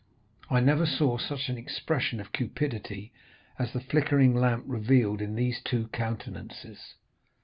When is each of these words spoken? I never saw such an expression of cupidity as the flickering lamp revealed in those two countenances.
I 0.49 0.61
never 0.61 0.87
saw 0.87 1.19
such 1.19 1.47
an 1.49 1.59
expression 1.59 2.19
of 2.19 2.31
cupidity 2.33 3.13
as 3.59 3.71
the 3.71 3.79
flickering 3.79 4.33
lamp 4.33 4.63
revealed 4.65 5.21
in 5.21 5.35
those 5.35 5.61
two 5.63 5.89
countenances. 5.89 6.95